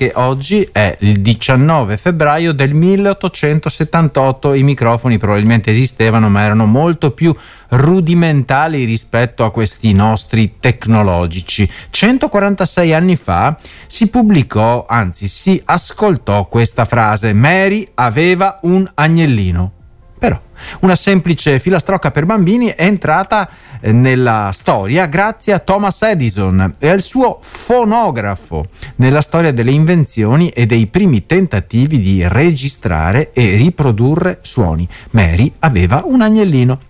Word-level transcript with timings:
che 0.00 0.12
oggi 0.14 0.68
è 0.70 0.96
il 1.00 1.20
19 1.20 1.96
febbraio 1.96 2.52
del 2.52 2.72
1878. 2.72 4.54
I 4.54 4.62
microfoni 4.62 5.18
probabilmente 5.18 5.72
esistevano, 5.72 6.28
ma 6.28 6.44
erano 6.44 6.66
molto 6.66 7.10
più 7.10 7.34
rudimentali 7.70 8.84
rispetto 8.84 9.42
a 9.44 9.50
questi 9.50 9.92
nostri 9.94 10.58
tecnologici. 10.60 11.68
146 11.90 12.94
anni 12.94 13.16
fa 13.16 13.58
si 13.88 14.08
pubblicò, 14.08 14.86
anzi 14.88 15.26
si 15.26 15.60
ascoltò 15.64 16.46
questa 16.46 16.84
frase: 16.84 17.32
Mary 17.32 17.88
aveva 17.94 18.60
un 18.62 18.88
agnellino. 18.94 19.77
Una 20.80 20.96
semplice 20.96 21.58
filastrocca 21.58 22.10
per 22.10 22.26
bambini 22.26 22.68
è 22.68 22.84
entrata 22.84 23.48
eh, 23.80 23.92
nella 23.92 24.50
storia 24.52 25.06
grazie 25.06 25.52
a 25.52 25.58
Thomas 25.58 26.02
Edison 26.02 26.74
e 26.78 26.88
al 26.88 27.00
suo 27.00 27.38
fonografo 27.40 28.68
nella 28.96 29.20
storia 29.20 29.52
delle 29.52 29.72
invenzioni 29.72 30.48
e 30.48 30.66
dei 30.66 30.86
primi 30.86 31.26
tentativi 31.26 32.00
di 32.00 32.26
registrare 32.26 33.32
e 33.32 33.56
riprodurre 33.56 34.38
suoni. 34.42 34.88
Mary 35.10 35.52
aveva 35.60 36.02
un 36.04 36.20
agnellino. 36.20 36.87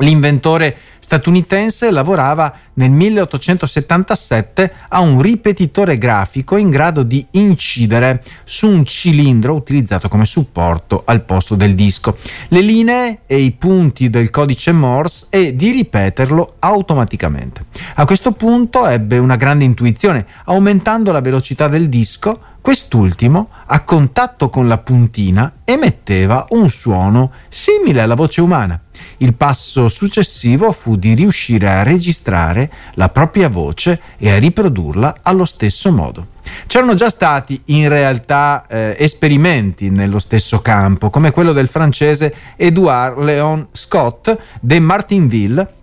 L'inventore 0.00 0.76
statunitense 1.00 1.90
lavorava 1.90 2.54
nel 2.74 2.90
1877 2.90 4.72
a 4.88 5.00
un 5.00 5.20
ripetitore 5.20 5.98
grafico 5.98 6.56
in 6.56 6.70
grado 6.70 7.02
di 7.02 7.26
incidere 7.32 8.22
su 8.44 8.70
un 8.70 8.84
cilindro 8.84 9.54
utilizzato 9.54 10.08
come 10.08 10.24
supporto 10.24 11.02
al 11.04 11.24
posto 11.24 11.54
del 11.56 11.74
disco, 11.74 12.16
le 12.48 12.60
linee 12.60 13.20
e 13.26 13.40
i 13.40 13.50
punti 13.50 14.08
del 14.08 14.30
codice 14.30 14.72
Morse 14.72 15.26
e 15.30 15.56
di 15.56 15.70
ripeterlo 15.70 16.54
automaticamente. 16.60 17.64
A 17.96 18.04
questo 18.04 18.32
punto 18.32 18.86
ebbe 18.86 19.18
una 19.18 19.36
grande 19.36 19.64
intuizione, 19.64 20.26
aumentando 20.44 21.12
la 21.12 21.20
velocità 21.20 21.68
del 21.68 21.88
disco 21.88 22.40
Quest'ultimo, 22.60 23.48
a 23.66 23.80
contatto 23.84 24.50
con 24.50 24.68
la 24.68 24.76
puntina, 24.76 25.60
emetteva 25.64 26.44
un 26.50 26.68
suono 26.68 27.32
simile 27.48 28.02
alla 28.02 28.14
voce 28.14 28.42
umana. 28.42 28.78
Il 29.16 29.32
passo 29.32 29.88
successivo 29.88 30.70
fu 30.70 30.96
di 30.96 31.14
riuscire 31.14 31.70
a 31.70 31.82
registrare 31.82 32.70
la 32.94 33.08
propria 33.08 33.48
voce 33.48 34.00
e 34.18 34.30
a 34.30 34.38
riprodurla 34.38 35.20
allo 35.22 35.46
stesso 35.46 35.90
modo. 35.90 36.26
C'erano 36.66 36.92
già 36.92 37.08
stati 37.08 37.62
in 37.66 37.88
realtà 37.88 38.66
eh, 38.68 38.94
esperimenti 38.98 39.88
nello 39.88 40.18
stesso 40.18 40.60
campo, 40.60 41.08
come 41.08 41.30
quello 41.30 41.52
del 41.52 41.68
francese 41.68 42.34
Edouard 42.56 43.18
Léon 43.22 43.68
Scott 43.72 44.36
de 44.60 44.80
Martinville, 44.80 45.74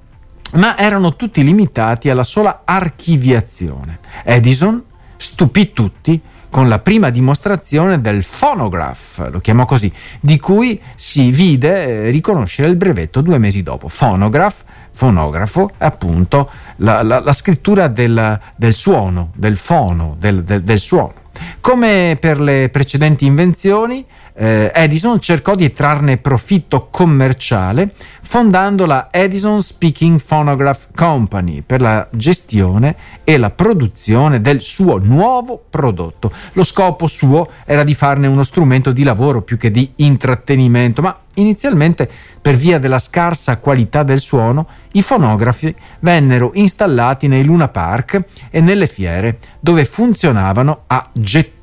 ma 0.53 0.77
erano 0.77 1.15
tutti 1.15 1.43
limitati 1.43 2.09
alla 2.11 2.23
sola 2.23 2.61
archiviazione. 2.65 3.99
Edison 4.23 4.83
stupì 5.17 5.73
tutti 5.73 6.21
con 6.57 6.69
la 6.69 6.79
prima 6.79 7.11
dimostrazione 7.11 8.01
del 8.01 8.25
phonograph, 8.25 9.29
lo 9.29 9.39
chiamò 9.41 9.65
così, 9.65 9.93
di 10.19 10.39
cui 10.39 10.81
si 10.95 11.29
vide 11.29 12.07
eh, 12.07 12.09
riconoscere 12.09 12.67
il 12.67 12.75
brevetto 12.75 13.21
due 13.21 13.37
mesi 13.37 13.61
dopo. 13.61 13.91
Phonograph, 13.95 14.63
fonografo, 14.91 15.69
appunto 15.77 16.49
la, 16.77 17.03
la, 17.03 17.19
la 17.19 17.33
scrittura 17.33 17.89
del, 17.89 18.39
del, 18.55 18.73
suono, 18.73 19.29
del 19.35 19.55
fono, 19.55 20.15
del, 20.17 20.43
del, 20.43 20.63
del 20.63 20.79
suono. 20.79 21.13
Come 21.61 22.17
per 22.19 22.39
le 22.39 22.69
precedenti 22.69 23.27
invenzioni, 23.27 24.03
eh, 24.37 24.71
Edison 24.73 25.19
cercò 25.19 25.55
di 25.55 25.73
trarne 25.73 26.17
profitto 26.17 26.89
commerciale 26.91 27.93
fondando 28.21 28.85
la 28.85 29.07
Edison 29.09 29.61
Speaking 29.61 30.21
Phonograph 30.21 30.89
Company 30.93 31.61
per 31.61 31.79
la 31.79 32.07
gestione 32.11 32.95
e 33.23 33.37
la 33.37 33.49
produzione 33.49 34.41
del 34.41 34.61
suo 34.61 34.97
nuovo 34.97 35.63
prodotto. 35.69 36.31
Lo 36.53 36.65
scopo 36.65 37.07
suo 37.07 37.49
era 37.65 37.85
di 37.85 37.95
farne 37.95 38.27
uno 38.27 38.43
strumento 38.43 38.91
di 38.91 39.03
lavoro 39.03 39.41
più 39.41 39.57
che 39.57 39.71
di 39.71 39.93
intrattenimento, 39.95 41.01
ma 41.01 41.17
inizialmente 41.35 42.09
per 42.41 42.55
via 42.55 42.79
della 42.79 42.99
scarsa 42.99 43.59
qualità 43.59 44.03
del 44.03 44.19
suono, 44.19 44.67
i 44.91 45.01
fonografi 45.01 45.73
vennero 45.99 46.51
installati 46.53 47.27
nei 47.27 47.45
Luna 47.45 47.69
Park 47.69 48.21
e 48.49 48.59
nelle 48.59 48.87
fiere, 48.87 49.39
dove 49.61 49.85
funzionavano 49.85 50.83
a 50.87 51.09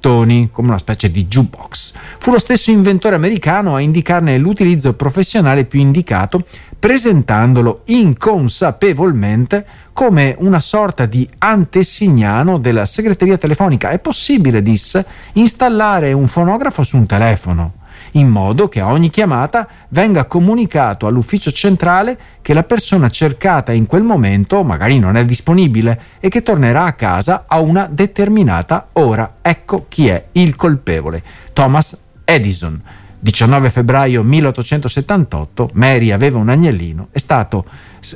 gettoni, 0.04 0.50
come 0.52 0.68
una 0.68 0.78
specie 0.78 1.10
di 1.10 1.26
jukebox. 1.26 1.92
Fu 2.18 2.30
lo 2.30 2.38
stesso 2.38 2.70
inventore 2.70 3.14
americano 3.14 3.74
a 3.74 3.80
indicarne 3.80 4.36
l'utilizzo 4.36 4.92
professionale 4.92 5.64
più 5.64 5.80
indicato, 5.80 6.44
presentandolo 6.78 7.82
inconsapevolmente 7.86 9.64
come 9.94 10.34
una 10.38 10.60
sorta 10.60 11.06
di 11.06 11.26
antesignano 11.38 12.58
della 12.58 12.84
segreteria 12.84 13.38
telefonica. 13.38 13.90
È 13.90 13.98
possibile, 13.98 14.62
disse, 14.62 15.06
installare 15.32 16.12
un 16.12 16.28
fonografo 16.28 16.82
su 16.82 16.98
un 16.98 17.06
telefono 17.06 17.72
in 18.16 18.28
modo 18.28 18.68
che 18.68 18.80
a 18.80 18.90
ogni 18.90 19.10
chiamata 19.10 19.66
venga 19.88 20.24
comunicato 20.24 21.06
all'ufficio 21.06 21.50
centrale 21.50 22.18
che 22.42 22.54
la 22.54 22.62
persona 22.62 23.08
cercata 23.10 23.72
in 23.72 23.86
quel 23.86 24.02
momento 24.02 24.62
magari 24.62 24.98
non 24.98 25.16
è 25.16 25.24
disponibile 25.24 26.00
e 26.20 26.28
che 26.28 26.42
tornerà 26.42 26.84
a 26.84 26.92
casa 26.92 27.44
a 27.46 27.60
una 27.60 27.88
determinata 27.90 28.88
ora. 28.92 29.36
Ecco 29.40 29.86
chi 29.88 30.08
è 30.08 30.26
il 30.32 30.56
colpevole. 30.56 31.22
Thomas 31.52 32.02
Edison. 32.24 32.80
19 33.24 33.70
febbraio 33.70 34.22
1878, 34.22 35.70
Mary 35.72 36.10
aveva 36.10 36.36
un 36.36 36.50
agnellino, 36.50 37.08
è 37.10 37.16
stato 37.16 37.64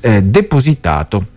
eh, 0.03 0.23
depositato 0.23 1.29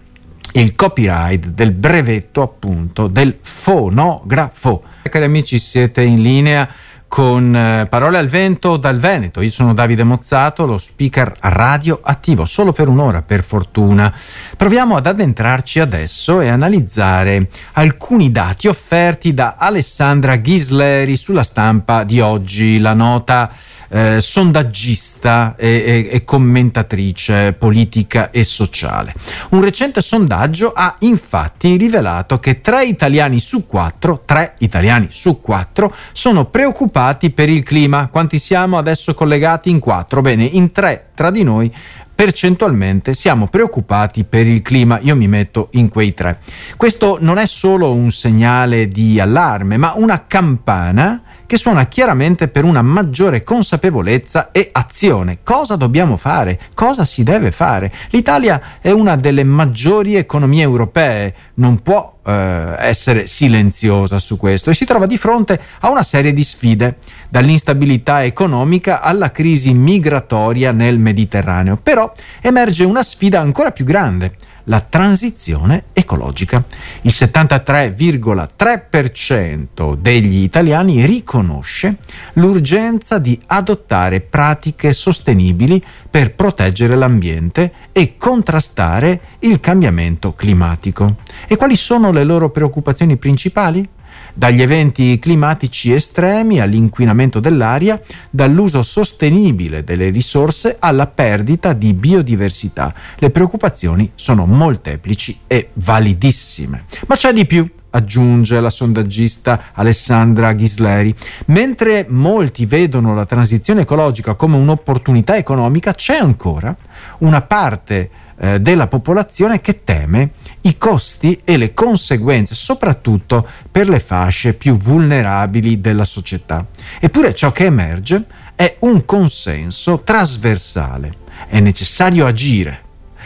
il 0.53 0.75
copyright 0.75 1.45
del 1.47 1.71
brevetto 1.71 2.41
appunto 2.41 3.07
del 3.07 3.37
fonografo. 3.41 4.83
Cari 5.03 5.23
amici, 5.23 5.57
siete 5.57 6.01
in 6.01 6.21
linea 6.21 6.67
con 7.11 7.53
eh, 7.53 7.87
Parole 7.87 8.17
al 8.19 8.29
Vento 8.29 8.77
dal 8.77 8.97
Veneto. 8.97 9.41
Io 9.41 9.49
sono 9.49 9.73
Davide 9.73 10.05
Mozzato, 10.05 10.65
lo 10.65 10.77
speaker 10.77 11.35
radio 11.41 11.99
attivo, 12.01 12.45
solo 12.45 12.71
per 12.71 12.87
un'ora 12.87 13.21
per 13.21 13.43
fortuna. 13.43 14.15
Proviamo 14.55 14.95
ad 14.95 15.05
addentrarci 15.05 15.81
adesso 15.81 16.39
e 16.39 16.47
analizzare 16.47 17.49
alcuni 17.73 18.31
dati 18.31 18.69
offerti 18.69 19.33
da 19.33 19.55
Alessandra 19.57 20.37
Ghisleri 20.37 21.17
sulla 21.17 21.43
stampa 21.43 22.05
di 22.05 22.21
oggi, 22.21 22.79
la 22.79 22.93
nota 22.93 23.51
eh, 23.91 24.21
sondaggista 24.21 25.55
e, 25.57 25.67
e, 25.69 26.09
e, 26.11 26.23
commentatrice 26.23 27.51
politica 27.53 28.31
e 28.31 28.45
sociale. 28.45 29.13
Un 29.49 29.61
recente 29.61 29.99
sondaggio 29.99 30.71
ha 30.73 30.95
infatti 30.99 31.75
rivelato 31.75 32.39
che 32.39 32.61
tre 32.61 32.85
italiani 32.85 33.41
su 33.41 33.67
quattro, 33.67 34.23
tre 34.25 34.55
italiani 34.59 35.07
su 35.09 35.41
quattro, 35.41 35.93
sono 36.13 36.45
preoccupati 36.45 37.31
per 37.31 37.49
il 37.49 37.63
clima. 37.63 38.07
Quanti 38.07 38.39
siamo 38.39 38.77
adesso 38.77 39.13
collegati 39.13 39.69
in 39.69 39.79
quattro? 39.79 40.21
Bene, 40.21 40.45
in 40.45 40.71
tre 40.71 41.07
tra 41.13 41.29
di 41.29 41.43
noi 41.43 41.73
percentualmente 42.13 43.15
siamo 43.15 43.47
preoccupati 43.47 44.23
per 44.25 44.47
il 44.47 44.61
clima, 44.61 44.99
io 45.01 45.15
mi 45.15 45.27
metto 45.27 45.69
in 45.71 45.89
quei 45.89 46.13
tre. 46.13 46.39
Questo 46.77 47.17
non 47.19 47.39
è 47.39 47.47
solo 47.47 47.93
un 47.93 48.11
segnale 48.11 48.87
di 48.89 49.19
allarme, 49.19 49.77
ma 49.77 49.93
una 49.95 50.27
campana 50.27 51.23
che 51.51 51.57
suona 51.57 51.87
chiaramente 51.87 52.47
per 52.47 52.63
una 52.63 52.81
maggiore 52.81 53.43
consapevolezza 53.43 54.51
e 54.53 54.69
azione. 54.71 55.39
Cosa 55.43 55.75
dobbiamo 55.75 56.15
fare? 56.15 56.57
Cosa 56.73 57.03
si 57.03 57.23
deve 57.23 57.51
fare? 57.51 57.91
L'Italia 58.11 58.79
è 58.79 58.91
una 58.91 59.17
delle 59.17 59.43
maggiori 59.43 60.15
economie 60.15 60.61
europee, 60.61 61.35
non 61.55 61.81
può 61.81 62.19
eh, 62.23 62.75
essere 62.77 63.27
silenziosa 63.27 64.17
su 64.17 64.37
questo 64.37 64.69
e 64.69 64.73
si 64.73 64.85
trova 64.85 65.05
di 65.07 65.17
fronte 65.17 65.59
a 65.81 65.89
una 65.89 66.03
serie 66.03 66.31
di 66.31 66.41
sfide, 66.41 66.99
dall'instabilità 67.27 68.23
economica 68.23 69.01
alla 69.01 69.31
crisi 69.31 69.73
migratoria 69.73 70.71
nel 70.71 70.99
Mediterraneo. 70.99 71.75
Però 71.75 72.13
emerge 72.39 72.85
una 72.85 73.03
sfida 73.03 73.41
ancora 73.41 73.71
più 73.71 73.83
grande 73.83 74.35
la 74.71 74.79
transizione 74.79 75.83
ecologica. 75.91 76.63
Il 77.01 77.11
73,3% 77.13 79.95
degli 79.95 80.43
italiani 80.43 81.05
riconosce 81.05 81.97
l'urgenza 82.33 83.17
di 83.19 83.37
adottare 83.47 84.21
pratiche 84.21 84.93
sostenibili 84.93 85.83
per 86.09 86.35
proteggere 86.35 86.95
l'ambiente 86.95 87.73
e 87.91 88.15
contrastare 88.17 89.19
il 89.39 89.59
cambiamento 89.59 90.33
climatico. 90.33 91.15
E 91.47 91.57
quali 91.57 91.75
sono 91.75 92.13
le 92.13 92.23
loro 92.23 92.49
preoccupazioni 92.49 93.17
principali? 93.17 93.85
Dagli 94.33 94.61
eventi 94.61 95.19
climatici 95.19 95.93
estremi 95.93 96.59
all'inquinamento 96.59 97.39
dell'aria, 97.39 98.01
dall'uso 98.29 98.83
sostenibile 98.83 99.83
delle 99.83 100.09
risorse 100.09 100.77
alla 100.79 101.07
perdita 101.07 101.73
di 101.73 101.93
biodiversità. 101.93 102.93
Le 103.17 103.29
preoccupazioni 103.29 104.11
sono 104.15 104.45
molteplici 104.45 105.39
e 105.47 105.69
validissime. 105.73 106.85
Ma 107.07 107.15
c'è 107.15 107.33
di 107.33 107.45
più 107.45 107.67
aggiunge 107.91 108.59
la 108.59 108.69
sondaggista 108.69 109.63
Alessandra 109.73 110.53
Ghisleri. 110.53 111.13
Mentre 111.47 112.05
molti 112.09 112.65
vedono 112.65 113.13
la 113.13 113.25
transizione 113.25 113.81
ecologica 113.81 114.35
come 114.35 114.55
un'opportunità 114.55 115.35
economica, 115.35 115.93
c'è 115.93 116.17
ancora 116.17 116.75
una 117.19 117.41
parte 117.41 118.09
eh, 118.43 118.59
della 118.59 118.87
popolazione 118.87 119.61
che 119.61 119.83
teme 119.83 120.31
i 120.61 120.75
costi 120.79 121.41
e 121.43 121.57
le 121.57 121.75
conseguenze, 121.75 122.55
soprattutto 122.55 123.47
per 123.69 123.87
le 123.87 123.99
fasce 123.99 124.55
più 124.55 124.75
vulnerabili 124.77 125.79
della 125.79 126.05
società. 126.05 126.65
Eppure 126.99 127.35
ciò 127.35 127.51
che 127.51 127.65
emerge 127.65 128.25
è 128.55 128.77
un 128.79 129.05
consenso 129.05 130.01
trasversale. 130.03 131.17
È 131.47 131.59
necessario 131.59 132.25
agire, 132.25 132.81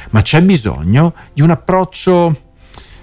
ma 0.09 0.21
c'è 0.21 0.41
bisogno 0.41 1.13
di 1.33 1.41
un 1.41 1.51
approccio, 1.51 2.41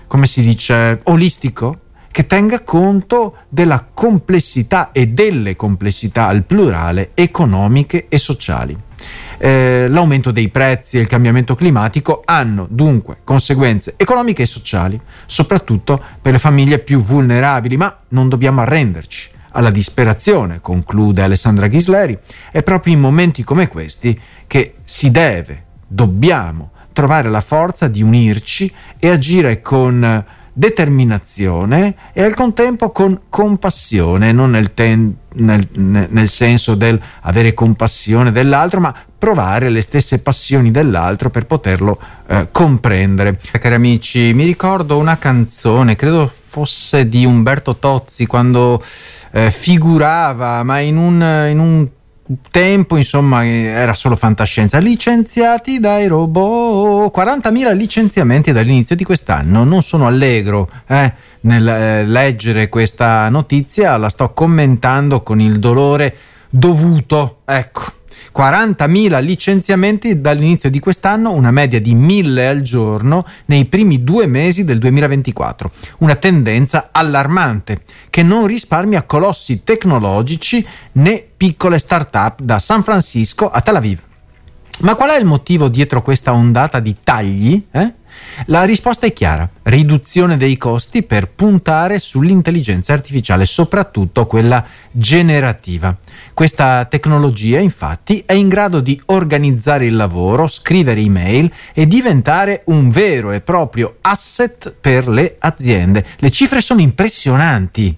come 0.07 0.27
si 0.27 0.43
dice, 0.43 1.01
olistico, 1.05 1.79
che 2.11 2.27
tenga 2.27 2.61
conto 2.61 3.37
della 3.49 3.87
complessità 3.93 4.93
e 4.93 5.09
delle 5.09 5.57
complessità 5.57 6.27
al 6.27 6.43
plurale 6.45 7.13
economiche 7.15 8.07
e 8.09 8.19
sociali. 8.19 8.79
Eh, 9.45 9.89
l'aumento 9.89 10.31
dei 10.31 10.51
prezzi 10.51 10.99
e 10.99 11.01
il 11.01 11.09
cambiamento 11.09 11.57
climatico 11.57 12.23
hanno 12.25 12.69
dunque 12.71 13.17
conseguenze 13.25 13.95
economiche 13.97 14.43
e 14.43 14.47
sociali, 14.47 15.01
soprattutto 15.27 16.01
per 16.23 16.31
le 16.31 16.39
famiglie 16.39 16.79
più 16.79 17.03
vulnerabili, 17.03 17.77
ma 17.77 17.93
non 18.11 18.29
dobbiamo 18.29 18.61
arrenderci 18.61 19.31
alla 19.51 19.71
disperazione, 19.71 20.61
conclude 20.61 21.23
Alessandra 21.23 21.67
Ghisleri, 21.67 22.17
è 22.53 22.63
proprio 22.63 22.95
in 22.95 23.01
momenti 23.01 23.43
come 23.43 23.67
questi 23.67 24.17
che 24.47 24.77
si 24.85 25.11
deve, 25.11 25.65
dobbiamo 25.89 26.71
trovare 26.93 27.29
la 27.29 27.41
forza 27.41 27.89
di 27.89 28.01
unirci 28.01 28.73
e 28.97 29.09
agire 29.09 29.61
con 29.61 30.25
determinazione 30.53 31.95
e 32.13 32.23
al 32.23 32.35
contempo 32.35 32.91
con 32.91 33.23
compassione, 33.29 34.33
non 34.33 34.51
nel, 34.51 34.75
ten, 34.75 35.15
nel, 35.35 35.67
nel 35.73 36.29
senso 36.29 36.75
del 36.75 37.01
avere 37.23 37.55
compassione 37.55 38.33
dell'altro, 38.33 38.81
ma 38.81 38.95
provare 39.19 39.71
le 39.71 39.81
stesse 39.81 40.21
passioni 40.21 40.71
dell'altro 40.71 41.31
per 41.31 41.47
poterlo 41.47 41.99
eh, 42.27 42.49
comprendere. 42.51 43.39
Cari 43.39 43.75
amici, 43.75 44.33
mi 44.35 44.45
ricordo 44.45 44.99
una 44.99 45.17
canzone, 45.17 45.97
credo 45.97 46.31
fosse 46.33 47.09
di 47.09 47.25
Umberto 47.25 47.77
Tozzi, 47.77 48.27
quando 48.27 48.83
eh, 49.33 49.51
figurava, 49.51 50.63
ma 50.63 50.81
in 50.81 50.97
un, 50.99 51.47
in 51.51 51.59
un 51.59 51.89
tempo 52.51 52.97
insomma 52.97 53.45
era 53.47 53.95
solo 53.95 54.17
fantascienza. 54.17 54.79
Licenziati 54.79 55.81
dai 55.81 56.07
robot. 56.07 57.15
40.000 57.17 57.75
licenziamenti 57.75 58.53
dall'inizio 58.53 58.97
di 58.97 59.05
quest'anno. 59.05 59.65
Non 59.65 59.83
sono 59.83 60.07
allegro 60.07 60.71
eh, 60.87 61.13
nel 61.41 61.69
eh, 61.69 62.07
leggere 62.07 62.69
questa 62.69 63.29
notizia. 63.29 63.97
La 63.97 64.09
sto 64.09 64.33
commentando 64.33 65.23
con 65.23 65.41
il 65.41 65.59
dolore 65.59 66.17
dovuto 66.49 67.39
ecco 67.47 68.01
40.000 68.35 69.23
licenziamenti 69.23 70.21
dall'inizio 70.21 70.71
di 70.71 70.79
quest'anno, 70.79 71.33
una 71.33 71.51
media 71.51 71.81
di 71.81 71.95
1.000 71.95 72.49
al 72.49 72.63
giorno 72.63 73.27
nei 73.47 73.67
primi 73.67 74.03
due 74.03 74.27
mesi 74.27 74.65
del 74.65 74.79
2024. 74.79 75.71
Una 75.99 76.15
tendenza 76.15 76.89
allarmante 76.93 77.83
che 78.11 78.23
non 78.23 78.47
risparmia 78.47 79.03
colossi 79.03 79.63
tecnologici 79.65 80.67
né 80.93 81.25
piccole 81.37 81.79
start-up 81.79 82.41
da 82.41 82.59
San 82.59 82.83
Francisco 82.83 83.51
a 83.51 83.61
Tel 83.61 83.77
Aviv. 83.77 83.99
Ma 84.81 84.95
qual 84.95 85.11
è 85.11 85.19
il 85.19 85.27
motivo 85.27 85.69
dietro 85.69 86.03
questa 86.03 86.33
ondata 86.33 86.81
di 86.81 86.97
tagli? 87.05 87.63
Eh? 87.71 87.93
La 88.47 88.65
risposta 88.65 89.07
è 89.07 89.13
chiara, 89.13 89.49
riduzione 89.65 90.37
dei 90.37 90.57
costi 90.57 91.03
per 91.03 91.29
puntare 91.29 91.99
sull'intelligenza 91.99 92.93
artificiale, 92.93 93.45
soprattutto 93.45 94.27
quella 94.27 94.65
generativa. 94.91 95.97
Questa 96.35 96.85
tecnologia 96.87 97.59
infatti 97.59 98.23
è 98.27 98.33
in 98.33 98.49
grado 98.49 98.81
di 98.81 99.01
organizzare 99.07 99.87
il 99.87 99.97
lavoro, 99.97 100.49
scrivere 100.49 101.01
email 101.01 101.53
e 101.73 101.87
diventare 101.87 102.63
un 102.67 102.89
vero 102.89 103.33
e 103.33 103.41
proprio 103.41 103.97
asset 104.01 104.75
per 104.81 105.09
le 105.09 105.37
aziende. 105.39 106.05
Le 106.17 106.31
cifre 106.31 106.61
sono 106.61 106.81
impressionanti. 106.81 107.97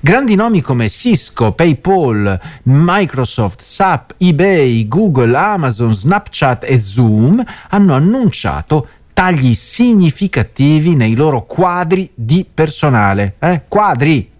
Grandi 0.00 0.34
nomi 0.34 0.60
come 0.60 0.88
Cisco, 0.88 1.52
PayPal, 1.52 2.40
Microsoft, 2.64 3.62
SAP, 3.62 4.14
eBay, 4.18 4.86
Google, 4.86 5.36
Amazon, 5.36 5.92
Snapchat 5.92 6.64
e 6.64 6.80
Zoom 6.80 7.44
hanno 7.70 7.94
annunciato 7.94 8.88
tagli 9.12 9.54
significativi 9.54 10.94
nei 10.94 11.14
loro 11.14 11.44
quadri 11.44 12.10
di 12.14 12.46
personale. 12.52 13.34
Eh? 13.38 13.62
Quadri! 13.68 14.30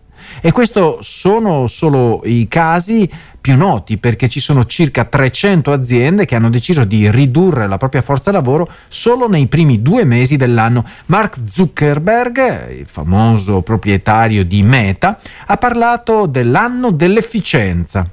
E 0.40 0.52
questi 0.52 0.80
sono 1.00 1.66
solo 1.66 2.22
i 2.24 2.46
casi 2.48 3.10
più 3.40 3.56
noti 3.56 3.98
perché 3.98 4.28
ci 4.28 4.38
sono 4.38 4.64
circa 4.66 5.04
300 5.04 5.72
aziende 5.72 6.24
che 6.24 6.36
hanno 6.36 6.48
deciso 6.48 6.84
di 6.84 7.10
ridurre 7.10 7.66
la 7.66 7.76
propria 7.76 8.00
forza 8.00 8.30
lavoro 8.30 8.69
solo 8.88 9.28
nei 9.28 9.48
primi 9.48 9.82
due 9.82 10.04
mesi 10.04 10.36
dell'anno. 10.36 10.86
Mark 11.06 11.38
Zuckerberg, 11.44 12.70
il 12.78 12.86
famoso 12.86 13.62
proprietario 13.62 14.44
di 14.44 14.62
Meta, 14.62 15.19
ha 15.46 15.56
parlato 15.56 16.26
dell'anno 16.26 16.90
dell'efficienza 16.92 18.08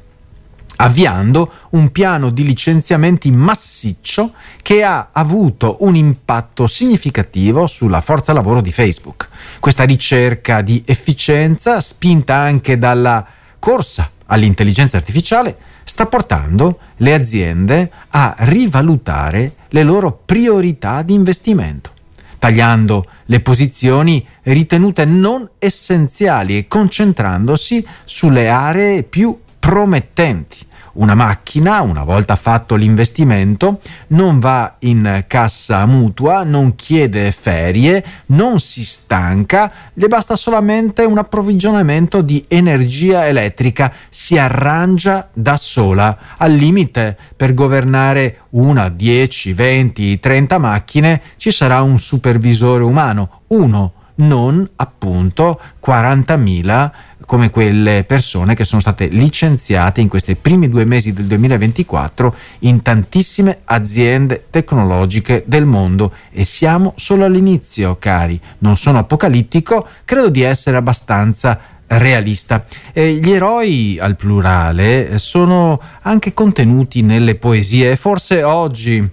avviando 0.81 1.52
un 1.72 1.92
piano 1.92 2.30
di 2.30 2.44
licenziamenti 2.44 3.31
massiccio 3.31 4.34
che 4.62 4.84
ha 4.84 5.10
avuto 5.12 5.78
un 5.81 5.96
impatto 5.96 6.68
significativo 6.68 7.68
sulla 7.68 8.02
forza 8.02 8.34
lavoro 8.34 8.62
di 8.62 8.72
Facebook. 8.72 9.28
Questa 9.60 9.84
ricerca 9.84 10.62
di 10.62 10.81
efficienza, 10.86 11.81
spinta 11.81 12.36
anche 12.36 12.78
dalla 12.78 13.26
corsa 13.60 14.10
all'intelligenza 14.28 14.98
artificiale, 14.98 15.58
sta 15.84 16.06
portando 16.06 16.80
le 16.98 17.14
aziende 17.14 17.92
a 18.10 18.36
rivalutare 18.40 19.56
le 19.70 19.84
loro 19.84 20.22
priorità 20.24 21.02
di 21.02 21.14
investimento, 21.14 21.92
tagliando 22.38 23.06
le 23.26 23.40
posizioni 23.42 24.26
ritenute 24.44 25.04
non 25.04 25.50
essenziali 25.60 26.58
e 26.58 26.68
concentrandosi 26.68 27.86
sulle 28.06 28.48
aree 28.50 29.04
più 29.04 29.38
promettenti 29.60 30.68
una 31.00 31.16
macchina, 31.16 31.81
una 31.81 32.04
volta 32.04 32.36
fatto 32.36 32.75
l'investimento, 32.75 33.81
non 34.07 34.40
va 34.40 34.75
in 34.80 35.24
cassa 35.28 35.86
mutua, 35.86 36.44
non 36.44 36.75
chiede 36.75 37.31
ferie, 37.31 38.04
non 38.28 38.60
si 38.60 38.84
stanca, 38.84 39.72
le 39.94 40.07
basta 40.07 40.36
solamente 40.36 41.04
un 41.04 41.18
approvvigionamento 41.18 42.22
di 42.22 42.44
energia 42.48 43.28
elettrica, 43.28 43.94
si 44.10 44.38
arrangia 44.38 45.30
da 45.34 45.57
sola. 45.57 46.18
Al 46.38 46.54
limite, 46.54 47.18
per 47.36 47.54
governare 47.54 48.42
una, 48.52 48.90
10, 48.90 49.54
20, 49.54 50.19
30 50.19 50.57
macchine 50.57 51.22
ci 51.38 51.52
sarà 51.52 51.81
un 51.81 51.98
supervisore 51.98 52.84
umano, 52.84 53.42
uno, 53.48 53.94
non 54.19 54.69
appunto 54.75 55.60
40.000 55.86 56.92
come 57.30 57.52
quelle 57.52 58.06
persone 58.06 58.56
che 58.56 58.66
sono 58.66 58.81
state 58.81 59.06
licenziate 59.06 60.02
in 60.02 60.08
questi 60.08 60.33
primi 60.33 60.68
due 60.68 60.83
mesi 60.83 61.14
del 61.14 61.26
2024 61.26 62.36
in 62.62 62.81
tantissime 62.81 63.59
aziende 63.66 64.45
tecnologiche 64.50 65.44
del 65.45 65.68
mondo 65.68 66.12
e 66.31 66.44
siamo 66.44 66.94
solo 66.95 67.26
all'inizio, 67.26 67.98
cari. 68.00 68.42
Non 68.59 68.78
sono 68.78 68.98
apocalittico, 68.98 69.86
credo 70.06 70.30
di 70.30 70.42
essere 70.42 70.78
abbastanza 70.78 71.59
realista. 71.86 72.66
Eh, 72.94 73.19
gli 73.21 73.30
eroi 73.30 74.00
al 74.02 74.16
plurale 74.16 75.19
sono 75.19 75.80
anche 76.02 76.33
contenuti 76.33 77.04
nelle 77.04 77.36
poesie 77.36 77.92
e 77.92 77.95
forse 77.95 78.42
oggi 78.42 79.07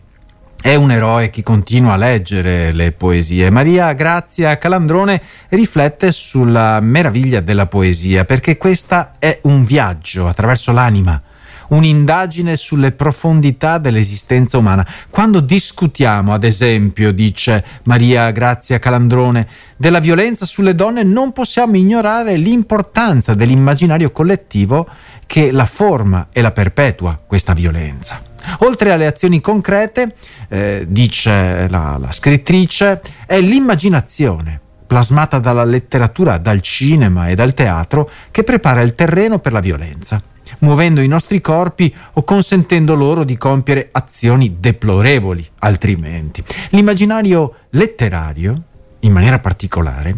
è 0.66 0.74
un 0.74 0.90
eroe 0.90 1.30
chi 1.30 1.44
continua 1.44 1.92
a 1.92 1.96
leggere 1.96 2.72
le 2.72 2.90
poesie. 2.90 3.50
Maria 3.50 3.92
Grazia 3.92 4.58
Calandrone 4.58 5.22
riflette 5.50 6.10
sulla 6.10 6.80
meraviglia 6.80 7.38
della 7.38 7.66
poesia, 7.66 8.24
perché 8.24 8.56
questa 8.56 9.14
è 9.20 9.38
un 9.42 9.64
viaggio 9.64 10.26
attraverso 10.26 10.72
l'anima, 10.72 11.22
un'indagine 11.68 12.56
sulle 12.56 12.90
profondità 12.90 13.78
dell'esistenza 13.78 14.58
umana. 14.58 14.84
Quando 15.08 15.38
discutiamo, 15.38 16.34
ad 16.34 16.42
esempio, 16.42 17.12
dice 17.12 17.64
Maria 17.84 18.32
Grazia 18.32 18.80
Calandrone, 18.80 19.46
della 19.76 20.00
violenza 20.00 20.46
sulle 20.46 20.74
donne, 20.74 21.04
non 21.04 21.30
possiamo 21.30 21.76
ignorare 21.76 22.34
l'importanza 22.34 23.34
dell'immaginario 23.34 24.10
collettivo 24.10 24.88
che 25.28 25.52
la 25.52 25.66
forma 25.66 26.26
e 26.32 26.40
la 26.40 26.50
perpetua 26.50 27.20
questa 27.24 27.54
violenza. 27.54 28.34
Oltre 28.58 28.92
alle 28.92 29.06
azioni 29.06 29.40
concrete, 29.40 30.14
eh, 30.48 30.84
dice 30.88 31.66
la, 31.68 31.98
la 32.00 32.12
scrittrice, 32.12 33.00
è 33.26 33.40
l'immaginazione 33.40 34.60
plasmata 34.86 35.38
dalla 35.38 35.64
letteratura, 35.64 36.38
dal 36.38 36.60
cinema 36.60 37.28
e 37.28 37.34
dal 37.34 37.54
teatro 37.54 38.08
che 38.30 38.44
prepara 38.44 38.82
il 38.82 38.94
terreno 38.94 39.38
per 39.38 39.52
la 39.52 39.60
violenza 39.60 40.22
muovendo 40.60 41.00
i 41.00 41.08
nostri 41.08 41.40
corpi 41.40 41.92
o 42.14 42.24
consentendo 42.24 42.94
loro 42.94 43.24
di 43.24 43.36
compiere 43.36 43.88
azioni 43.92 44.56
deplorevoli 44.58 45.46
altrimenti. 45.58 46.42
L'immaginario 46.70 47.54
letterario, 47.70 48.62
in 49.00 49.12
maniera 49.12 49.38
particolare, 49.38 50.16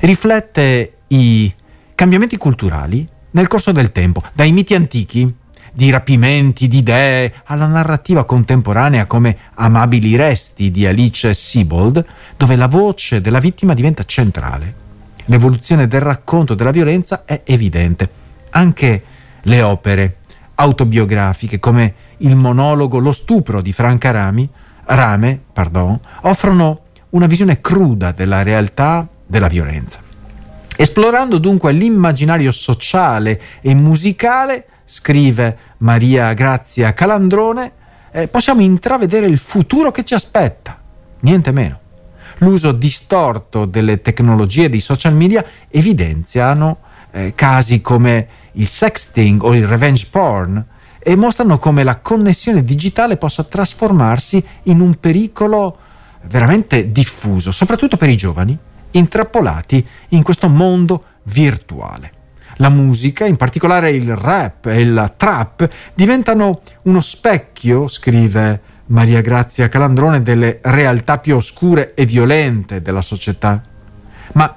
riflette 0.00 0.92
i 1.08 1.52
cambiamenti 1.94 2.36
culturali 2.36 3.06
nel 3.30 3.46
corso 3.48 3.72
del 3.72 3.92
tempo, 3.92 4.22
dai 4.32 4.52
miti 4.52 4.74
antichi 4.74 5.34
di 5.74 5.90
rapimenti 5.90 6.68
di 6.68 6.78
idee 6.78 7.34
alla 7.44 7.66
narrativa 7.66 8.24
contemporanea 8.24 9.06
come 9.06 9.36
Amabili 9.54 10.14
resti 10.14 10.70
di 10.70 10.86
Alice 10.86 11.34
Sebold, 11.34 12.04
dove 12.36 12.54
la 12.54 12.68
voce 12.68 13.20
della 13.20 13.40
vittima 13.40 13.74
diventa 13.74 14.04
centrale. 14.04 14.82
L'evoluzione 15.26 15.88
del 15.88 16.00
racconto 16.00 16.54
della 16.54 16.70
violenza 16.70 17.24
è 17.24 17.42
evidente. 17.44 18.08
Anche 18.50 19.02
le 19.42 19.62
opere 19.62 20.16
autobiografiche 20.54 21.58
come 21.58 21.94
il 22.18 22.36
monologo 22.36 22.98
Lo 22.98 23.12
stupro 23.12 23.60
di 23.60 23.72
Franca 23.72 24.12
Rami, 24.12 24.48
Rame 24.84 25.40
pardon, 25.52 25.98
offrono 26.22 26.82
una 27.10 27.26
visione 27.26 27.60
cruda 27.60 28.12
della 28.12 28.42
realtà 28.42 29.08
della 29.26 29.48
violenza. 29.48 29.98
Esplorando 30.76 31.38
dunque 31.38 31.72
l'immaginario 31.72 32.52
sociale 32.52 33.40
e 33.60 33.74
musicale, 33.74 34.66
scrive 34.84 35.58
Maria 35.78 36.32
Grazia 36.34 36.92
Calandrone, 36.92 37.72
eh, 38.12 38.28
possiamo 38.28 38.60
intravedere 38.60 39.26
il 39.26 39.38
futuro 39.38 39.90
che 39.90 40.04
ci 40.04 40.14
aspetta, 40.14 40.78
niente 41.20 41.50
meno. 41.50 41.80
L'uso 42.38 42.72
distorto 42.72 43.64
delle 43.64 44.00
tecnologie 44.00 44.68
dei 44.68 44.80
social 44.80 45.14
media 45.14 45.44
evidenziano 45.68 46.78
eh, 47.10 47.32
casi 47.34 47.80
come 47.80 48.28
il 48.52 48.66
sexting 48.66 49.42
o 49.42 49.54
il 49.54 49.66
revenge 49.66 50.08
porn 50.10 50.64
e 50.98 51.16
mostrano 51.16 51.58
come 51.58 51.84
la 51.84 51.98
connessione 51.98 52.64
digitale 52.64 53.16
possa 53.16 53.44
trasformarsi 53.44 54.44
in 54.64 54.80
un 54.80 54.98
pericolo 54.98 55.78
veramente 56.22 56.90
diffuso, 56.90 57.52
soprattutto 57.52 57.96
per 57.96 58.08
i 58.08 58.16
giovani, 58.16 58.56
intrappolati 58.92 59.86
in 60.10 60.22
questo 60.22 60.48
mondo 60.48 61.04
virtuale. 61.24 62.12
La 62.56 62.68
musica, 62.68 63.26
in 63.26 63.36
particolare 63.36 63.90
il 63.90 64.14
rap 64.14 64.66
e 64.66 64.80
il 64.80 65.12
trap, 65.16 65.68
diventano 65.94 66.60
uno 66.82 67.00
specchio, 67.00 67.88
scrive 67.88 68.60
Maria 68.86 69.20
Grazia 69.20 69.68
Calandrone, 69.68 70.22
delle 70.22 70.60
realtà 70.62 71.18
più 71.18 71.36
oscure 71.36 71.94
e 71.94 72.04
violente 72.06 72.82
della 72.82 73.02
società. 73.02 73.62
Ma 74.32 74.56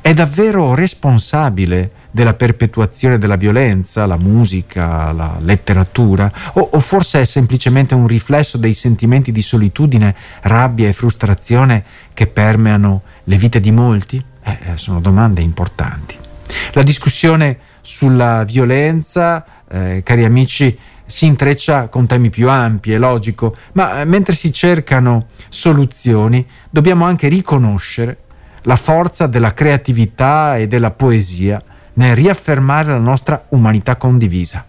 è 0.00 0.14
davvero 0.14 0.74
responsabile 0.74 1.90
della 2.16 2.34
perpetuazione 2.34 3.18
della 3.18 3.36
violenza, 3.36 4.06
la 4.06 4.16
musica, 4.16 5.12
la 5.12 5.36
letteratura, 5.40 6.32
o, 6.54 6.68
o, 6.72 6.80
forse 6.80 7.20
è 7.20 7.24
semplicemente 7.24 7.94
un 7.94 8.06
riflesso 8.06 8.56
dei 8.56 8.72
sentimenti 8.72 9.32
di 9.32 9.42
solitudine, 9.42 10.14
rabbia 10.42 10.88
e 10.88 10.94
frustrazione 10.94 11.84
che 12.14 12.26
permeano 12.26 13.02
le 13.24 13.36
vite 13.36 13.60
di 13.60 13.70
molti? 13.70 14.24
Eh, 14.42 14.58
eh, 14.64 14.76
sono 14.76 15.00
domande 15.00 15.42
importanti. 15.42 16.24
La 16.72 16.82
discussione 16.82 17.58
sulla 17.80 18.44
violenza, 18.44 19.44
eh, 19.68 20.02
cari 20.04 20.24
amici, 20.24 20.78
si 21.06 21.26
intreccia 21.26 21.88
con 21.88 22.06
temi 22.06 22.30
più 22.30 22.50
ampi, 22.50 22.92
è 22.92 22.98
logico, 22.98 23.56
ma 23.72 24.00
eh, 24.00 24.04
mentre 24.04 24.34
si 24.34 24.52
cercano 24.52 25.26
soluzioni 25.48 26.44
dobbiamo 26.68 27.04
anche 27.04 27.28
riconoscere 27.28 28.18
la 28.62 28.76
forza 28.76 29.26
della 29.26 29.54
creatività 29.54 30.56
e 30.56 30.66
della 30.66 30.90
poesia 30.90 31.62
nel 31.94 32.16
riaffermare 32.16 32.88
la 32.88 32.98
nostra 32.98 33.46
umanità 33.50 33.96
condivisa. 33.96 34.64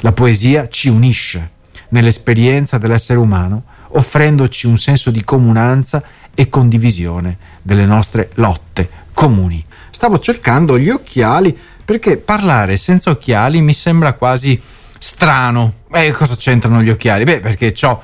La 0.00 0.12
poesia 0.12 0.68
ci 0.68 0.88
unisce 0.88 1.52
nell'esperienza 1.88 2.76
dell'essere 2.76 3.18
umano, 3.18 3.64
offrendoci 3.88 4.66
un 4.66 4.76
senso 4.76 5.10
di 5.10 5.24
comunanza 5.24 6.02
e 6.34 6.50
condivisione 6.50 7.38
delle 7.62 7.86
nostre 7.86 8.30
lotte 8.34 8.88
comuni. 9.14 9.64
Stavo 9.98 10.20
cercando 10.20 10.78
gli 10.78 10.90
occhiali 10.90 11.58
perché 11.84 12.18
parlare 12.18 12.76
senza 12.76 13.10
occhiali 13.10 13.60
mi 13.60 13.72
sembra 13.72 14.12
quasi 14.12 14.62
strano. 14.96 15.72
E 15.92 16.12
cosa 16.12 16.36
c'entrano 16.36 16.82
gli 16.82 16.88
occhiali? 16.88 17.24
Beh, 17.24 17.40
perché 17.40 17.74
ho 17.82 18.02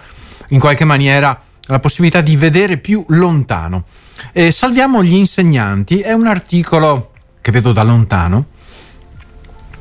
in 0.49 0.59
qualche 0.59 0.85
maniera 0.85 1.41
la 1.67 1.79
possibilità 1.79 2.21
di 2.21 2.35
vedere 2.35 2.79
più 2.79 3.05
lontano. 3.11 3.85
E 4.33 4.51
salviamo 4.51 5.05
gli 5.05 5.15
insegnanti 5.15 6.01
è 6.01 6.11
un 6.11 6.27
articolo 6.27 7.13
che 7.41 7.53
vedo 7.53 7.73
da 7.73 7.85
lontano 7.85 8.47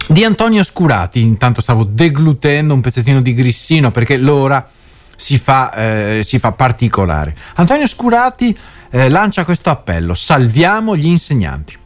di 0.07 0.23
Antonio 0.23 0.61
Scurati. 0.61 1.19
Intanto 1.19 1.61
stavo 1.61 1.83
deglutendo 1.83 2.75
un 2.75 2.81
pezzettino 2.81 3.23
di 3.23 3.33
grissino 3.33 3.89
perché 3.89 4.17
l'ora 4.17 4.69
si 5.15 5.39
fa, 5.39 5.73
eh, 5.73 6.21
si 6.23 6.37
fa 6.37 6.51
particolare. 6.51 7.35
Antonio 7.55 7.87
Scurati 7.87 8.55
eh, 8.91 9.09
lancia 9.09 9.43
questo 9.43 9.71
appello: 9.71 10.13
salviamo 10.13 10.95
gli 10.95 11.07
insegnanti. 11.07 11.81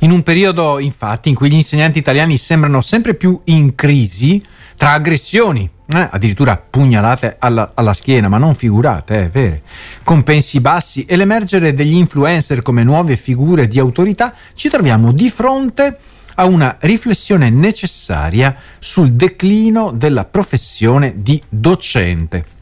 In 0.00 0.10
un 0.10 0.22
periodo, 0.22 0.78
infatti, 0.78 1.28
in 1.28 1.34
cui 1.34 1.50
gli 1.50 1.54
insegnanti 1.54 1.98
italiani 1.98 2.36
sembrano 2.36 2.80
sempre 2.80 3.14
più 3.14 3.40
in 3.44 3.74
crisi 3.74 4.42
tra 4.76 4.92
aggressioni, 4.92 5.68
eh, 5.88 6.08
addirittura 6.10 6.56
pugnalate 6.56 7.36
alla, 7.38 7.72
alla, 7.74 7.94
schiena, 7.94 8.28
ma 8.28 8.38
non 8.38 8.54
figurate, 8.54 9.24
è 9.24 9.28
vero, 9.28 9.60
compensi 10.04 10.60
bassi 10.60 11.04
e 11.04 11.16
l'emergere 11.16 11.74
degli 11.74 11.94
influencer 11.94 12.62
come 12.62 12.84
nuove 12.84 13.16
figure 13.16 13.66
di 13.66 13.78
autorità, 13.78 14.34
ci 14.54 14.68
troviamo 14.68 15.10
di 15.12 15.30
fronte 15.30 15.98
a 16.36 16.44
una 16.44 16.76
riflessione 16.80 17.50
necessaria 17.50 18.54
sul 18.78 19.10
declino 19.12 19.90
della 19.90 20.24
professione 20.24 21.14
di 21.16 21.42
docente. 21.48 22.57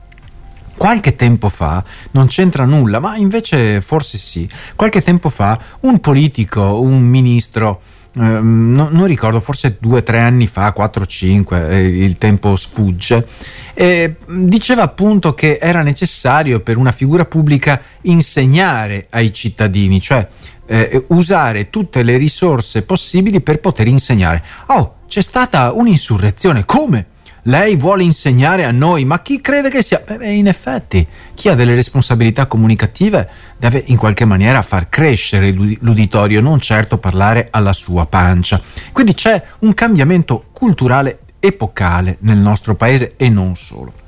Qualche 0.77 1.17
tempo 1.17 1.49
fa, 1.49 1.83
non 2.13 2.27
c'entra 2.27 2.65
nulla, 2.65 3.01
ma 3.01 3.17
invece 3.17 3.81
forse 3.81 4.19
sì, 4.19 4.49
qualche 4.77 5.03
tempo 5.03 5.31
fa 5.31 5.59
un 5.81 6.01
politico, 6.01 6.81
un 6.81 7.01
ministro, 7.01 7.81
eh, 8.15 8.21
no, 8.21 8.89
non 8.91 9.07
ricordo, 9.07 9.41
forse 9.41 9.79
due 9.81 10.01
o 10.01 10.03
tre 10.03 10.21
anni 10.21 10.47
fa, 10.47 10.73
quattro 10.73 11.03
o 11.03 11.07
cinque, 11.07 11.71
eh, 11.71 12.05
il 12.05 12.19
tempo 12.19 12.57
sfugge, 12.57 13.27
eh, 13.73 14.17
diceva 14.27 14.83
appunto 14.83 15.33
che 15.35 15.59
era 15.61 15.83
necessario 15.83 16.61
per 16.61 16.77
una 16.77 16.93
figura 16.93 17.25
pubblica 17.25 17.81
insegnare 18.03 19.07
ai 19.11 19.33
cittadini, 19.33 20.01
cioè 20.01 20.29
eh, 20.67 21.05
usare 21.09 21.71
tutte 21.71 22.03
le 22.03 22.19
risorse 22.19 22.83
possibili 22.83 23.41
per 23.41 23.61
poter 23.61 23.87
insegnare. 23.87 24.45
Oh, 24.67 24.97
c'è 25.09 25.23
stata 25.23 25.73
un'insurrezione, 25.73 26.65
come? 26.67 27.07
Lei 27.49 27.77
vuole 27.77 28.03
insegnare 28.03 28.65
a 28.65 28.73
noi, 28.73 29.05
ma 29.05 29.23
chi 29.23 29.41
crede 29.41 29.71
che 29.71 29.81
sia? 29.81 30.03
Beh, 30.05 30.33
in 30.33 30.49
effetti, 30.49 31.07
chi 31.35 31.49
ha 31.49 31.55
delle 31.55 31.77
responsabilità 31.77 32.47
comunicative 32.47 33.29
deve 33.57 33.85
in 33.87 33.97
qualche 33.97 34.25
maniera 34.25 34.63
far 34.63 34.89
crescere 34.89 35.53
l'uditorio, 35.53 36.41
non 36.41 36.59
certo 36.59 36.99
parlare 36.99 37.47
alla 37.53 37.73
sua 37.73 38.05
pancia. 38.07 38.61
Quindi 38.91 39.15
c'è 39.15 39.41
un 39.61 39.75
cambiamento 39.75 40.47
culturale 40.51 41.21
epocale 41.39 42.17
nel 42.23 42.39
nostro 42.39 42.75
paese 42.75 43.15
e 43.17 43.29
non 43.29 43.55
solo. 43.55 44.06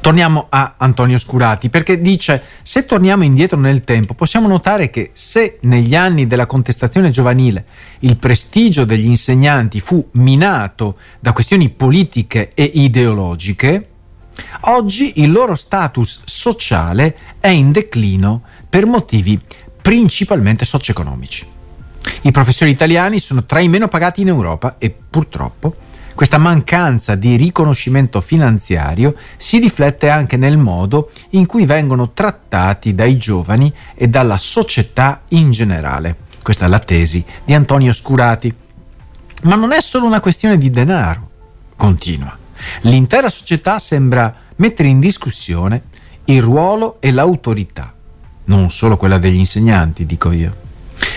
Torniamo 0.00 0.46
a 0.50 0.74
Antonio 0.76 1.18
Scurati 1.18 1.70
perché 1.70 2.00
dice 2.00 2.42
se 2.62 2.84
torniamo 2.84 3.24
indietro 3.24 3.58
nel 3.58 3.84
tempo 3.84 4.14
possiamo 4.14 4.48
notare 4.48 4.90
che 4.90 5.10
se 5.14 5.58
negli 5.62 5.94
anni 5.94 6.26
della 6.26 6.46
contestazione 6.46 7.10
giovanile 7.10 7.64
il 8.00 8.18
prestigio 8.18 8.84
degli 8.84 9.06
insegnanti 9.06 9.80
fu 9.80 10.06
minato 10.12 10.96
da 11.20 11.32
questioni 11.32 11.70
politiche 11.70 12.50
e 12.54 12.70
ideologiche, 12.74 13.88
oggi 14.62 15.20
il 15.22 15.32
loro 15.32 15.54
status 15.54 16.22
sociale 16.24 17.16
è 17.40 17.48
in 17.48 17.72
declino 17.72 18.42
per 18.68 18.86
motivi 18.86 19.40
principalmente 19.80 20.64
socio-economici. 20.64 21.46
I 22.22 22.30
professori 22.30 22.70
italiani 22.70 23.18
sono 23.18 23.44
tra 23.44 23.60
i 23.60 23.68
meno 23.68 23.88
pagati 23.88 24.20
in 24.20 24.28
Europa 24.28 24.76
e 24.78 24.90
purtroppo 24.90 25.76
questa 26.14 26.38
mancanza 26.38 27.16
di 27.16 27.34
riconoscimento 27.36 28.20
finanziario 28.20 29.16
si 29.36 29.58
riflette 29.58 30.08
anche 30.08 30.36
nel 30.36 30.56
modo 30.56 31.10
in 31.30 31.44
cui 31.46 31.66
vengono 31.66 32.12
trattati 32.12 32.94
dai 32.94 33.16
giovani 33.16 33.72
e 33.94 34.08
dalla 34.08 34.38
società 34.38 35.22
in 35.30 35.50
generale. 35.50 36.16
Questa 36.42 36.66
è 36.66 36.68
la 36.68 36.78
tesi 36.78 37.24
di 37.44 37.52
Antonio 37.52 37.92
Scurati. 37.92 38.54
Ma 39.42 39.56
non 39.56 39.72
è 39.72 39.80
solo 39.80 40.06
una 40.06 40.20
questione 40.20 40.56
di 40.56 40.70
denaro, 40.70 41.30
continua. 41.76 42.36
L'intera 42.82 43.28
società 43.28 43.78
sembra 43.78 44.34
mettere 44.56 44.88
in 44.88 45.00
discussione 45.00 45.82
il 46.26 46.40
ruolo 46.40 46.98
e 47.00 47.10
l'autorità, 47.10 47.92
non 48.44 48.70
solo 48.70 48.96
quella 48.96 49.18
degli 49.18 49.36
insegnanti, 49.36 50.06
dico 50.06 50.30
io. 50.30 50.63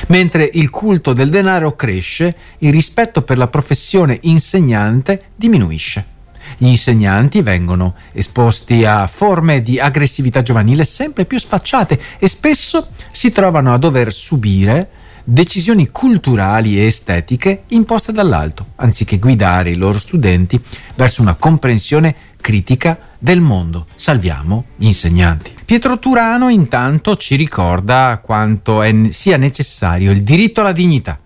Mentre 0.07 0.49
il 0.53 0.69
culto 0.69 1.13
del 1.13 1.29
denaro 1.29 1.75
cresce, 1.75 2.35
il 2.59 2.71
rispetto 2.71 3.23
per 3.23 3.37
la 3.37 3.47
professione 3.47 4.17
insegnante 4.21 5.31
diminuisce. 5.35 6.15
Gli 6.57 6.67
insegnanti 6.67 7.41
vengono 7.41 7.95
esposti 8.13 8.85
a 8.85 9.05
forme 9.07 9.61
di 9.61 9.79
aggressività 9.79 10.41
giovanile 10.41 10.85
sempre 10.85 11.25
più 11.25 11.37
sfacciate 11.37 11.99
e 12.17 12.27
spesso 12.27 12.87
si 13.11 13.31
trovano 13.31 13.73
a 13.73 13.77
dover 13.77 14.13
subire 14.13 14.89
decisioni 15.25 15.89
culturali 15.91 16.79
e 16.79 16.85
estetiche 16.85 17.63
imposte 17.67 18.13
dall'alto, 18.13 18.67
anziché 18.75 19.19
guidare 19.19 19.71
i 19.71 19.75
loro 19.75 19.99
studenti 19.99 20.59
verso 20.95 21.21
una 21.21 21.35
comprensione 21.35 22.15
critica 22.39 22.97
del 23.17 23.41
mondo. 23.41 23.87
Salviamo 23.95 24.65
gli 24.75 24.85
insegnanti. 24.85 25.53
Pietro 25.65 25.99
Turano 25.99 26.49
intanto 26.49 27.15
ci 27.15 27.35
ricorda 27.35 28.21
quanto 28.23 28.81
è, 28.81 28.93
sia 29.09 29.37
necessario 29.37 30.11
il 30.11 30.23
diritto 30.23 30.61
alla 30.61 30.71
dignità. 30.71 31.19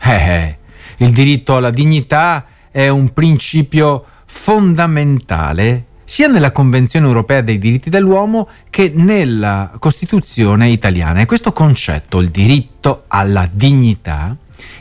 Eh, 0.00 0.10
eh, 0.10 0.58
il 0.98 1.10
diritto 1.10 1.56
alla 1.56 1.70
dignità 1.70 2.46
è 2.70 2.88
un 2.88 3.12
principio 3.12 4.04
fondamentale 4.26 5.86
sia 6.08 6.28
nella 6.28 6.52
Convenzione 6.52 7.06
europea 7.06 7.42
dei 7.42 7.58
diritti 7.58 7.90
dell'uomo 7.90 8.48
che 8.70 8.90
nella 8.94 9.72
Costituzione 9.78 10.70
italiana. 10.70 11.20
E 11.20 11.26
questo 11.26 11.52
concetto, 11.52 12.20
il 12.20 12.30
diritto 12.30 13.04
alla 13.08 13.46
dignità, 13.52 14.34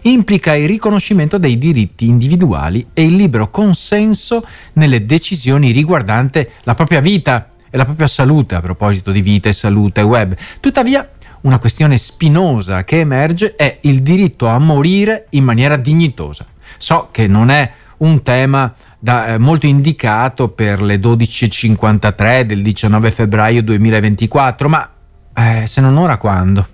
implica 0.04 0.56
il 0.56 0.68
riconoscimento 0.68 1.38
dei 1.38 1.58
diritti 1.58 2.06
individuali 2.06 2.88
e 2.94 3.04
il 3.06 3.16
libero 3.16 3.50
consenso 3.50 4.46
nelle 4.74 5.06
decisioni 5.06 5.72
riguardanti 5.72 6.48
la 6.64 6.76
propria 6.76 7.02
vita 7.02 7.52
e 7.70 7.78
la 7.78 7.86
propria 7.86 8.08
salute, 8.08 8.56
a 8.56 8.62
proposito 8.62 9.12
di 9.12 9.22
vita 9.22 9.50
e 9.50 9.54
salute 9.54 10.02
web. 10.02 10.36
Tuttavia, 10.60 11.10
una 11.42 11.60
questione 11.60 11.98
spinosa 11.98 12.84
che 12.84 13.00
emerge 13.00 13.56
è 13.56 13.78
il 13.82 14.02
diritto 14.02 14.48
a 14.48 14.58
morire 14.60 15.28
in 15.32 15.44
maniera 15.44 15.78
dignitosa. 15.78 16.46
So 16.78 17.10
che 17.12 17.28
non 17.28 17.50
è 17.50 17.72
un 17.98 18.22
tema 18.22 18.74
da, 19.00 19.28
eh, 19.28 19.38
molto 19.38 19.66
indicato 19.66 20.50
per 20.50 20.82
le 20.82 20.98
12.53 20.98 22.42
del 22.42 22.62
19 22.62 23.12
febbraio 23.12 23.64
2024, 23.64 24.70
ma 24.70 24.90
eh, 25.36 25.68
se 25.68 25.82
non 25.82 25.98
ora 25.98 26.18
quando? 26.18 26.68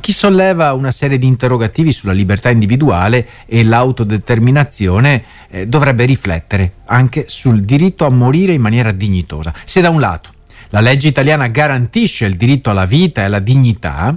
Chi 0.00 0.12
solleva 0.12 0.72
una 0.74 0.92
serie 0.92 1.18
di 1.18 1.26
interrogativi 1.26 1.92
sulla 1.92 2.12
libertà 2.12 2.50
individuale 2.50 3.26
e 3.46 3.64
l'autodeterminazione 3.64 5.24
eh, 5.48 5.66
dovrebbe 5.66 6.04
riflettere 6.04 6.74
anche 6.86 7.24
sul 7.28 7.62
diritto 7.62 8.04
a 8.04 8.10
morire 8.10 8.52
in 8.52 8.60
maniera 8.60 8.92
dignitosa. 8.92 9.54
Se 9.64 9.80
da 9.80 9.90
un 9.90 10.00
lato 10.00 10.32
la 10.70 10.80
legge 10.80 11.08
italiana 11.08 11.48
garantisce 11.48 12.24
il 12.24 12.36
diritto 12.36 12.70
alla 12.70 12.84
vita 12.84 13.20
e 13.20 13.24
alla 13.24 13.38
dignità, 13.38 14.16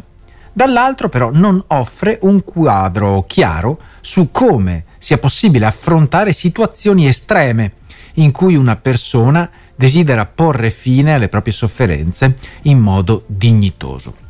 dall'altro 0.51 1.07
però 1.07 1.29
non 1.31 1.63
offre 1.67 2.17
un 2.23 2.43
quadro 2.43 3.25
chiaro 3.27 3.79
su 4.01 4.31
come 4.31 4.85
sia 4.97 5.19
possibile 5.19 5.67
affrontare 5.67 6.33
situazioni 6.33 7.07
estreme 7.07 7.73
in 8.15 8.31
cui 8.31 8.55
una 8.55 8.75
persona 8.75 9.49
desidera 9.75 10.25
porre 10.25 10.71
fine 10.71 11.13
alle 11.13 11.29
proprie 11.29 11.53
sofferenze 11.53 12.35
in 12.63 12.79
modo 12.79 13.23
dignitoso. 13.27 14.25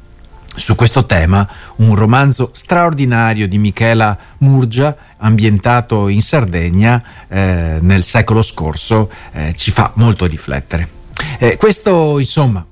Su 0.57 0.73
questo 0.73 1.05
tema 1.05 1.47
un 1.77 1.93
romanzo 1.93 2.49
straordinario 2.51 3.47
di 3.47 3.59
Michela 3.59 4.17
Murgia, 4.39 4.97
ambientato 5.17 6.07
in 6.07 6.19
Sardegna 6.21 7.03
eh, 7.27 7.77
nel 7.79 8.01
secolo 8.01 8.41
scorso, 8.41 9.11
eh, 9.33 9.53
ci 9.55 9.69
fa 9.69 9.91
molto 9.93 10.25
riflettere. 10.25 10.89
Eh, 11.37 11.57
questo, 11.57 12.17
insomma, 12.17 12.65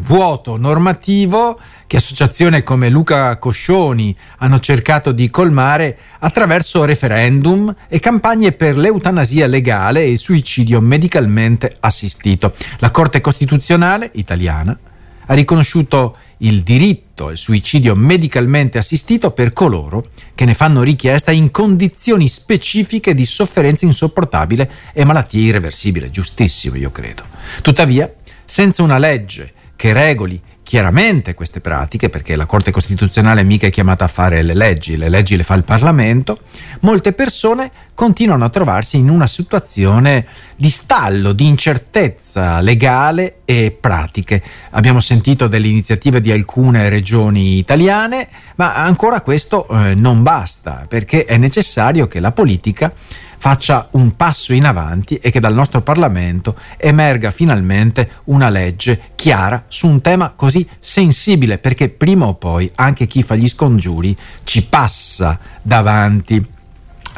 vuoto 0.00 0.58
normativo 0.58 1.58
che 1.86 1.96
associazioni 1.96 2.62
come 2.62 2.90
Luca 2.90 3.38
Coscioni 3.38 4.14
hanno 4.38 4.60
cercato 4.60 5.10
di 5.10 5.30
colmare 5.30 5.96
attraverso 6.18 6.84
referendum 6.84 7.74
e 7.88 8.00
campagne 8.00 8.52
per 8.52 8.76
l'eutanasia 8.76 9.46
legale 9.46 10.02
e 10.02 10.10
il 10.10 10.18
suicidio 10.18 10.82
medicalmente 10.82 11.74
assistito. 11.80 12.54
La 12.78 12.90
Corte 12.90 13.22
Costituzionale 13.22 14.10
italiana 14.12 14.78
ha 15.24 15.34
riconosciuto 15.34 16.16
il 16.38 16.62
diritto 16.62 17.28
al 17.28 17.36
suicidio 17.36 17.94
medicalmente 17.94 18.78
assistito 18.78 19.30
per 19.32 19.52
coloro 19.52 20.08
che 20.34 20.44
ne 20.44 20.54
fanno 20.54 20.82
richiesta 20.82 21.32
in 21.32 21.50
condizioni 21.50 22.28
specifiche 22.28 23.14
di 23.14 23.24
sofferenza 23.24 23.84
insopportabile 23.84 24.70
e 24.92 25.04
malattia 25.04 25.40
irreversibile. 25.40 26.10
Giustissimo, 26.10 26.76
io 26.76 26.92
credo. 26.92 27.24
Tuttavia, 27.62 28.12
senza 28.44 28.82
una 28.82 28.98
legge 28.98 29.52
che 29.74 29.92
regoli 29.92 30.40
chiaramente 30.68 31.32
queste 31.32 31.62
pratiche, 31.62 32.10
perché 32.10 32.36
la 32.36 32.44
Corte 32.44 32.70
Costituzionale 32.70 33.42
mica 33.42 33.66
è 33.66 33.70
chiamata 33.70 34.04
a 34.04 34.08
fare 34.08 34.42
le 34.42 34.52
leggi, 34.52 34.98
le 34.98 35.08
leggi 35.08 35.34
le 35.34 35.42
fa 35.42 35.54
il 35.54 35.64
Parlamento, 35.64 36.40
molte 36.80 37.14
persone 37.14 37.70
continuano 37.94 38.44
a 38.44 38.50
trovarsi 38.50 38.98
in 38.98 39.08
una 39.08 39.26
situazione 39.26 40.26
di 40.56 40.68
stallo, 40.68 41.32
di 41.32 41.46
incertezza 41.46 42.60
legale 42.60 43.36
e 43.46 43.74
pratiche. 43.80 44.42
Abbiamo 44.72 45.00
sentito 45.00 45.46
delle 45.46 45.68
iniziative 45.68 46.20
di 46.20 46.30
alcune 46.30 46.90
regioni 46.90 47.56
italiane, 47.56 48.28
ma 48.56 48.74
ancora 48.74 49.22
questo 49.22 49.66
eh, 49.70 49.94
non 49.94 50.22
basta, 50.22 50.84
perché 50.86 51.24
è 51.24 51.38
necessario 51.38 52.06
che 52.08 52.20
la 52.20 52.32
politica 52.32 52.92
faccia 53.38 53.88
un 53.92 54.16
passo 54.16 54.52
in 54.52 54.66
avanti 54.66 55.16
e 55.16 55.30
che 55.30 55.40
dal 55.40 55.54
nostro 55.54 55.80
Parlamento 55.80 56.56
emerga 56.76 57.30
finalmente 57.30 58.10
una 58.24 58.48
legge 58.48 59.00
chiara 59.14 59.64
su 59.68 59.88
un 59.88 60.00
tema 60.00 60.32
così 60.36 60.68
sensibile, 60.78 61.58
perché 61.58 61.88
prima 61.88 62.26
o 62.26 62.34
poi 62.34 62.70
anche 62.74 63.06
chi 63.06 63.22
fa 63.22 63.34
gli 63.34 63.48
scongiuri 63.48 64.16
ci 64.44 64.66
passa 64.66 65.38
davanti. 65.62 66.56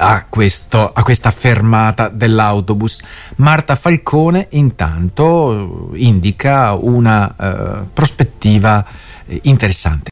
A, 0.03 0.25
questo, 0.31 0.91
a, 0.91 1.03
questa 1.03 1.31
fermata 1.31 2.09
dell'autobus. 2.09 3.03
Marta 3.37 3.77
Falcone 3.77 4.47
intanto 4.51 5.91
indica 5.93 6.73
una 6.73 7.35
uh, 7.37 7.87
prospettiva 7.93 8.83
eh, 9.27 9.41
interessante. 9.43 10.09